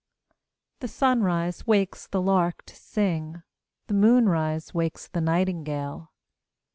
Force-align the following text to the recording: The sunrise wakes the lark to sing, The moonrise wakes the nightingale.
The 0.79 0.87
sunrise 0.87 1.67
wakes 1.67 2.07
the 2.07 2.23
lark 2.23 2.65
to 2.65 2.75
sing, 2.75 3.43
The 3.85 3.93
moonrise 3.93 4.73
wakes 4.73 5.07
the 5.07 5.21
nightingale. 5.21 6.11